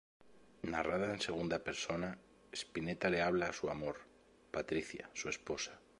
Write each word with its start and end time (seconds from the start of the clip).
Narrada 0.75 1.11
en 1.13 1.21
segunda 1.21 1.59
persona, 1.63 2.09
Spinetta 2.61 3.11
le 3.11 3.21
habla 3.21 3.49
a 3.49 3.53
su 3.53 3.69
"amor": 3.69 3.99
Patricia, 4.51 5.11
su 5.13 5.29
esposa. 5.29 5.79